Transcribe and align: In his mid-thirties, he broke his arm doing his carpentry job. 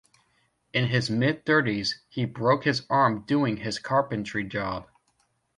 In 0.73 0.87
his 0.87 1.11
mid-thirties, 1.11 1.99
he 2.09 2.25
broke 2.25 2.63
his 2.63 2.87
arm 2.89 3.21
doing 3.27 3.57
his 3.57 3.77
carpentry 3.77 4.43
job. 4.43 4.87